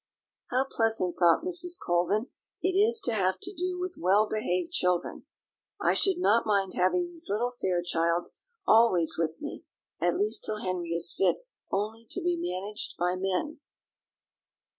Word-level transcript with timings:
"How 0.49 0.65
pleasant," 0.67 1.17
thought 1.19 1.43
Mrs. 1.45 1.73
Colvin, 1.79 2.29
"it 2.59 2.69
is 2.71 2.99
to 3.01 3.13
have 3.13 3.37
to 3.41 3.53
do 3.53 3.77
with 3.79 3.97
well 3.99 4.27
behaved 4.27 4.71
children! 4.71 5.27
I 5.79 5.93
should 5.93 6.17
not 6.17 6.43
mind 6.47 6.73
having 6.73 7.05
these 7.05 7.29
little 7.29 7.51
Fairchilds 7.51 8.31
always 8.65 9.17
with 9.19 9.39
me, 9.41 9.63
at 10.01 10.15
least 10.17 10.43
till 10.43 10.63
Henry 10.63 10.93
is 10.93 11.13
fit 11.13 11.45
only 11.69 12.03
to 12.09 12.19
be 12.19 12.35
managed 12.35 12.97
by 12.97 13.15
men." 13.15 13.59